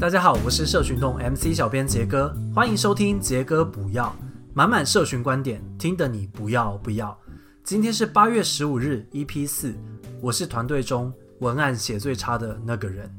[0.00, 4.16] 大家好，我是社群洞 MC 小编杰哥，欢迎收听杰哥补药，
[4.54, 7.14] 满满社群观点，听得你不要不要。
[7.62, 9.74] 今天是八月十五日，EP 四，
[10.22, 13.14] 我是团队中文案写最差的那个人。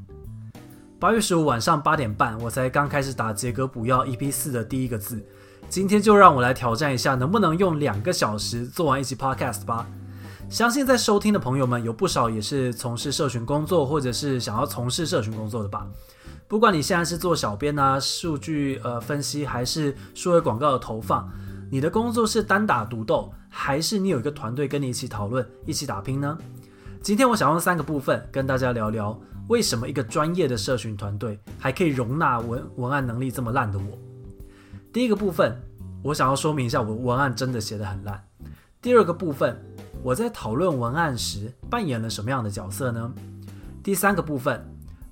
[0.98, 5.24] 八月十五晚上八点半，我才刚开始打杰哥补药 EP 四的第一个字。
[5.68, 9.86] 今天就让我来挑战一下，能不能用两个小时做完一集 Podcast 吧。
[10.50, 15.86] 相信在收听的朋友们有不少也是从事社群工作，或者是想要从事社群工作的吧。
[16.48, 21.30] 不管你现在是做小编啊、数据呃分析，还是数位广告的投放，
[21.70, 26.36] 你的工作是单打独斗，还是你有一个团队跟你一起讨论、一起打拼呢？
[27.00, 33.98] 今天我想用三个部分跟大家聊聊，为什么一个专业的社群团队还可以容纳文文案能力这么烂的我。
[34.92, 35.58] 第一个部分，
[36.02, 38.22] 我想要说明一下，我文案真的写得很烂。
[38.80, 39.56] 第二个部分，
[40.02, 43.12] 我在讨论文案时扮演了什么样的角色呢？
[43.82, 44.64] 第三个部分，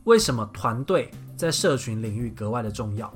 [0.04, 1.10] 为什么团队
[1.40, 3.10] 在社群领域格外的重要？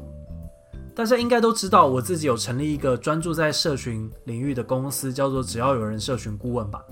[0.94, 6.82] 大家应该都知道，我自己有成立一个专注在社群领域的公司，叫做只要有人社群顾问吧。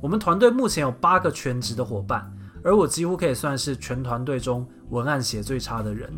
[0.00, 2.28] 我们团队目前有八个全职的伙伴，
[2.64, 6.12] 而我几乎可以算是全团队中文案写最差的人。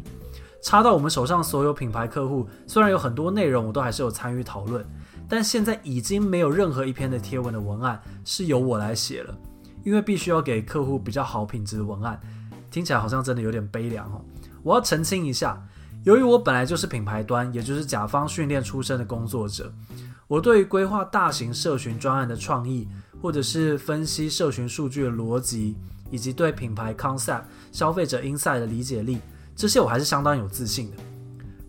[0.62, 4.82] 差到我们手上所有品牌客户，虽然有很多内容我都还是有参与讨论，
[5.28, 9.36] 但现在已经没有任何一篇的贴文的文案是由我来写了，
[9.84, 12.18] 因为必须要给客户比较好品质的文案，
[12.74, 14.20] 听起来好像真的有点悲凉哦。
[14.64, 15.62] 我要澄清一下，
[16.02, 19.72] 由于我本来就是品牌端，也就是甲方训练出身的工作者，
[20.26, 22.88] 我对于规划大型社群专案的创意，
[23.22, 25.76] 或者是分析社群数据的逻辑，
[26.10, 29.20] 以及对品牌 concept、消费者 insight 的理解力。
[29.54, 30.96] 这些我还是相当有自信的。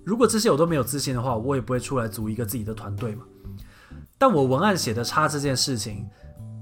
[0.03, 3.23] 如果这些我都没有自信的话，我也不会出来组一个自己的团队嘛。
[4.17, 6.07] 但我文案写得差这件事情，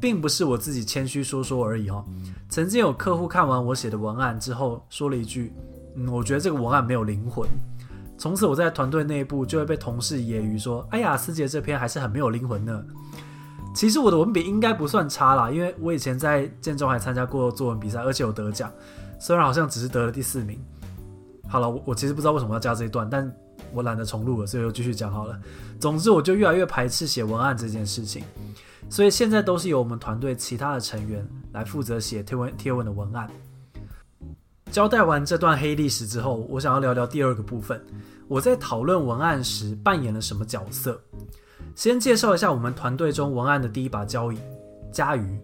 [0.04, 2.04] 并不是我自己谦虚说说而已哦。
[2.50, 5.54] 曾经有客户看完我写的文案之后，说了一句
[5.96, 7.48] ：“嗯，我觉得这个文案没有灵魂。”
[8.20, 12.84] 从此我在团队内部就会被同事揶揄说：“哎呀，思杰这篇还是很没有灵魂呢。”
[13.74, 18.70] 其实我的文笔应该不算差啦，因为我以前在建中还参加过作文比赛，而且有得奖，
[19.18, 20.60] 虽然好像只是得了第四名。
[21.48, 23.34] 好了，我我其实不知道为什么要加这一段，但
[23.74, 25.38] 我懒得重录了，所以就继续讲好了。
[25.80, 28.24] 总之，我就越来越排斥写文案这件事情，
[28.90, 33.30] 所以现在都是由我们团队其他的成员来负责写贴文贴文的文案。
[34.72, 37.84] 交代完这段黑历史之后，我想要聊聊第二个部分，
[38.28, 41.00] 我在讨论文案时扮演了什么角色。
[41.76, 44.38] 先介绍一下我们团队中文案的第一把交椅——
[44.92, 45.40] 家瑜。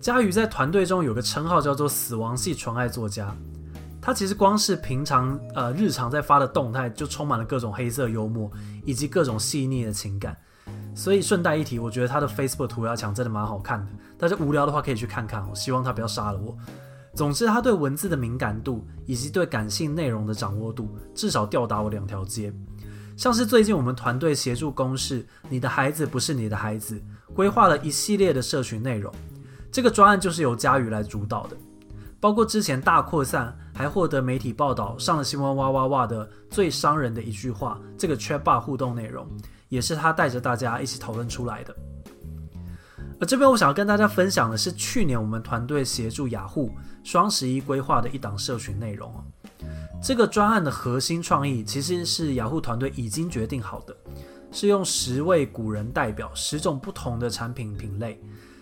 [0.00, 3.36] 家瑜在团队中有个称号叫做“死亡系纯爱作家”。
[4.00, 8.50] 他其实光是平常呃日常在发的动态就充满了各种黑色幽默
[8.84, 10.36] 以及各种细腻的情感，
[10.94, 15.46] 所以顺带一提，我觉得他的 Facebook 涂鸦墙真的蛮好看的，大家无聊的话可以去看看。
[15.48, 16.56] 我希望他不要杀了我。
[17.14, 22.52] 总之，他对文字的敏感度以及对感性内容的掌握度，至少吊打我两条街。
[23.16, 27.02] 像是最近我们团队协助公示“你的孩子不是你的孩子”，
[27.34, 29.12] 规划了一系列的社群内容，
[29.72, 31.56] 这个专案就是由家瑜来主导的。
[32.20, 39.26] 包括之前大扩散，还获得媒体报道上了新闻哇哇哇的最伤人的一句话，这个 Chatbot 互动内容
[39.68, 41.74] 也是他带着大家一起讨论出来的。
[43.20, 46.72] 而这边我想要跟大家分享的是，去年我们团队协助雅虎
[47.04, 49.12] 双十一规划的一档社群内容。
[50.00, 53.96] 这个专案的核心创意其实是雅虎团队已经决定好的，
[54.52, 58.20] 是用十位古人代表十种不同的产品品类。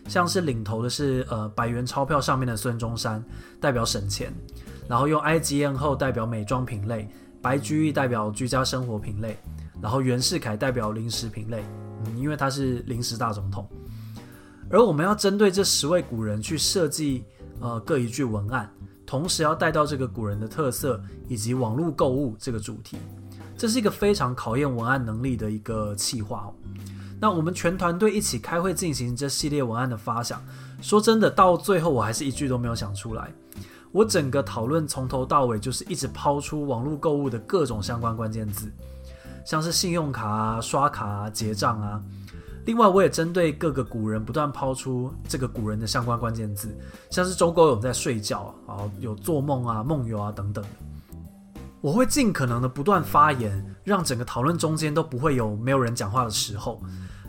[0.08, 3.22] 像是领头的是呃百元钞票上面的孙中山，
[3.60, 4.32] 代表省钱，
[4.88, 7.08] 然后用埃及艳后代表美妆品类，
[7.42, 9.36] 白居易代表居家生活品类，
[9.80, 11.64] 然后袁世凯代表零食品类，
[12.04, 13.68] 嗯，因为他是零食大总统。
[14.70, 17.24] 而我们要针对这十位古人去设计
[17.60, 18.68] 呃各一句文案，
[19.06, 22.96] 同时要带到这个古人的特色以及网络购物这个主题，
[23.56, 26.52] 这是一个非常考验文案能力的一个企划。
[27.20, 30.42] 那我们全团队一起开会进行这系列文案的发想。
[30.80, 33.32] 说真的，到最后我还是一句都没有想出来。
[33.92, 38.70] 我整个讨论从头到尾就是一直抛出网络购物的各种相关关键字，
[39.44, 42.02] 像是信用卡啊、刷卡啊、结账啊。
[42.66, 46.76] 另外，我也针对各个古人不断抛出这个古人的相关关键字，
[47.10, 50.62] 像是周公有在睡觉啊，有做梦啊、梦游啊等等。
[51.80, 56.82] 我会尽可能的不断发言，让整个讨论中间都不会有没有人讲话的时候。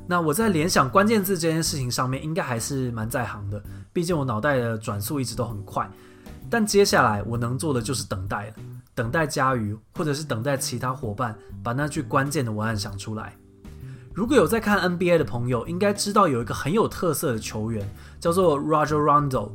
[0.07, 3.63] 那我在联想关键字这件事情上面，应该还是蛮在行的。
[3.93, 5.87] 毕竟我脑袋的转速一直都很快。
[6.49, 8.53] 但接下来我能做的就是等待了，
[8.95, 13.35] 等待家瑜，或者是等待其他伙伴把那句关键的文案想出来。
[14.15, 17.87] 如果有在看 NBA 的朋友，应该知道有一个很有特色的球员，
[18.19, 19.51] 叫做 Rajon Rondo，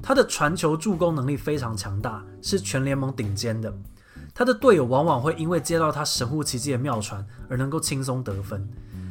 [0.00, 3.74] 他的传球助攻能力非常强大，是全联盟顶尖的。
[4.38, 8.68] 他的队友往往会因为接到他神乎其技的妙传而能够轻松得分，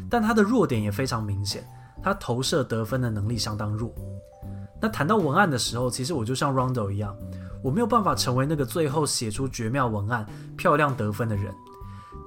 [0.07, 1.67] 但他的弱点也非常明显，
[2.03, 3.91] 他投射得分的能力相当弱。
[4.79, 7.17] 那谈到文案的时候，其实我就像 Rondo 一样，
[7.63, 10.23] 我没有办法成为那个最后写出绝妙文案、
[10.55, 11.51] 漂亮得分的人，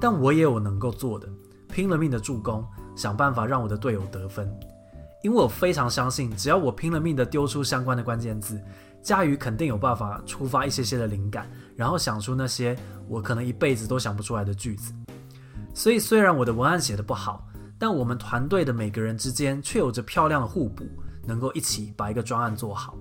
[0.00, 1.28] 但我也有能够做的，
[1.72, 2.66] 拼了命的助攻，
[2.96, 4.52] 想办法让我的队友得分，
[5.22, 8.60] 因为我非常相信，只要我拼了命的丢出相关的关键字。
[9.02, 12.76] 佳瑜肯定有办法触发一些些的灵感，然后想出那些
[13.08, 14.92] 我可能一辈子都想不出来的句子。
[15.74, 17.46] 所以虽然我的文案写得不好，
[17.78, 20.84] 但我们团队的每个人之间却有着漂亮的互补，
[21.24, 22.96] 能够一起把一个专案做好。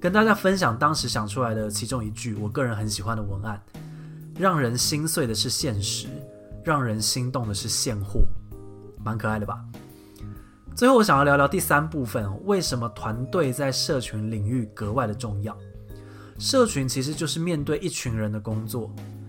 [0.00, 3.60] 跟大家分享当时想出来的其中一句我个人很喜欢的文案：
[4.38, 6.06] 让人心碎的是现实，
[6.64, 8.20] 让人心动的是现货，
[9.04, 9.58] 蛮可爱的吧？
[10.78, 15.58] 最后，我想要聊聊第三部分，为什么团队在社群领域格外的重要？
[16.38, 18.88] 社群其实就是面对一群人的工作，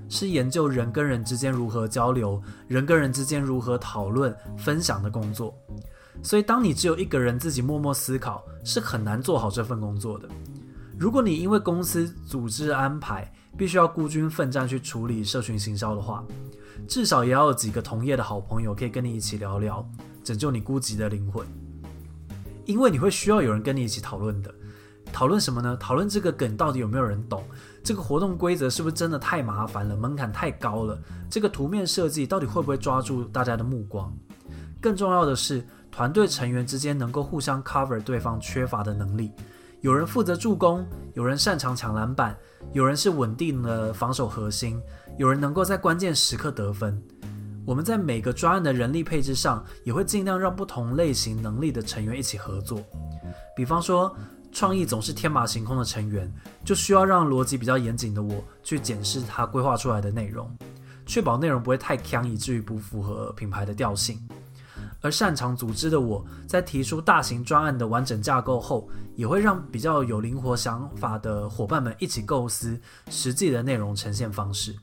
[0.09, 5.57] 是研究人跟人之间如何交流，人跟人之间如何讨论、分享的工作。
[6.21, 10.29] 所以，当你只有一个人自己默默思考，是很难做好这份工作的。
[10.99, 16.23] 如果你因为公司组织安排，必须要孤军奋战去处理社群行销的话，
[16.87, 19.83] 至少也要有几个同业的好朋友可以跟你一起聊聊。
[20.23, 21.45] 拯救你孤寂的灵魂，
[22.65, 24.53] 因为你会需要有人跟你一起讨论的。
[25.11, 25.75] 讨论什么呢？
[25.77, 27.43] 讨论这个梗到底有没有人懂？
[27.83, 29.95] 这个活动规则是不是真的太麻烦了？
[29.95, 30.99] 门槛太高了？
[31.29, 34.15] 这个图面设计到底会不会抓住大家的目光？
[34.79, 39.31] 更重要的是，团队成员之间能够互相 cover 对方缺乏的能力。
[39.81, 42.37] 有人负责助攻，有人擅长抢篮板，
[42.73, 44.79] 有人是稳定的防守核心，
[45.17, 47.01] 有人能够在关键时刻得分。
[47.69, 52.83] 我们在每个专案的人力配置上，也会尽量让不同类型能力的成员一起合作。
[53.55, 54.11] 比方说，
[54.51, 56.33] 创意总是天马行空的成员，
[56.65, 60.51] 就需要让逻辑比较严谨的我去检视他规划出来的内容，
[61.05, 64.19] 确保内容不会太强，以至于不符合品牌的调性。
[65.01, 72.81] 而擅长组织的我，在提出大型专案的完整架构后，也会让比较有灵活想法的伙伴们一起构思
[73.11, 74.75] 实际的内容呈现方式。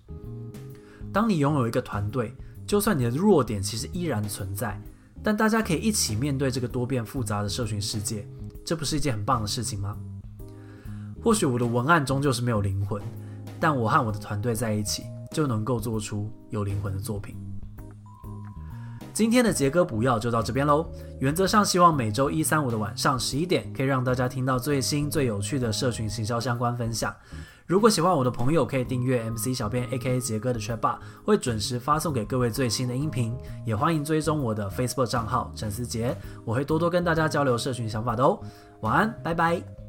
[1.13, 2.33] 当你拥有一个团队，
[2.67, 4.81] 就算你的弱点其实依然存在，
[5.23, 8.27] 但大家可以一起面对这个多变复杂的社群世界，
[8.65, 9.97] 这不是一件很棒的事情吗？
[11.23, 13.01] 或许我的文案终究是没有灵魂，
[13.61, 17.37] 但我和我的团队在一起就能够做出有灵魂的作品。
[19.13, 20.87] 今天的杰哥补药就到这边喽。
[21.21, 27.15] 原则上希望每周一、三、五的晚上十一点，可以让大家听到最新最有趣的社群行销相关分享。
[27.67, 33.37] 如果喜欢我的朋友，可以订阅 MC 小编 AKA 杰哥的 Chat Bar，会准时发送给各位最新的音频。
[33.65, 38.39] 也欢迎追踪我的 Facebook 账号陈思杰，我会多多跟大家交流社群想法的哦。
[38.83, 39.86] 晚安，拜拜。